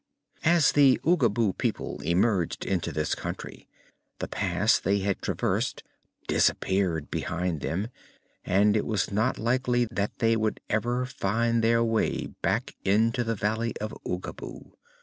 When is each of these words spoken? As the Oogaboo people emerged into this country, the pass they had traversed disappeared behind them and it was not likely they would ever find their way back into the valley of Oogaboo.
As 0.45 0.71
the 0.71 0.99
Oogaboo 1.05 1.59
people 1.59 2.01
emerged 2.01 2.65
into 2.65 2.91
this 2.91 3.13
country, 3.13 3.67
the 4.17 4.27
pass 4.27 4.79
they 4.79 5.01
had 5.01 5.21
traversed 5.21 5.83
disappeared 6.27 7.11
behind 7.11 7.61
them 7.61 7.89
and 8.43 8.75
it 8.75 8.87
was 8.87 9.11
not 9.11 9.37
likely 9.37 9.85
they 9.85 10.35
would 10.35 10.59
ever 10.71 11.05
find 11.05 11.63
their 11.63 11.83
way 11.83 12.25
back 12.41 12.73
into 12.83 13.23
the 13.23 13.35
valley 13.35 13.75
of 13.79 13.93
Oogaboo. 14.03 14.71